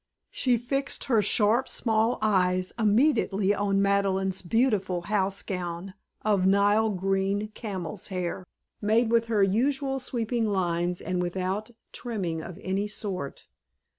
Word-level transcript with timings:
She 0.31 0.57
fixed 0.57 1.03
her 1.03 1.21
sharp 1.21 1.69
small 1.69 2.17
eyes 2.23 2.73
immediately 2.79 3.53
on 3.53 3.83
Madeleine's 3.83 4.41
beautiful 4.41 5.01
house 5.01 5.43
gown 5.43 5.93
of 6.25 6.47
nile 6.47 6.89
green 6.89 7.49
camel's 7.49 8.07
hair, 8.07 8.43
made 8.81 9.11
with 9.11 9.27
her 9.27 9.43
usual 9.43 9.99
sweeping 9.99 10.47
lines 10.47 11.01
and 11.01 11.21
without 11.21 11.69
trimming 11.93 12.41
of 12.41 12.57
any 12.63 12.87
sort. 12.87 13.45